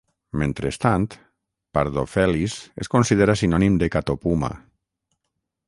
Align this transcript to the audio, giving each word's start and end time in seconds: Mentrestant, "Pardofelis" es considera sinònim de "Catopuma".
Mentrestant, 0.43 1.05
"Pardofelis" 1.79 2.57
es 2.85 2.91
considera 2.95 3.37
sinònim 3.43 3.79
de 3.85 3.93
"Catopuma". 3.97 4.51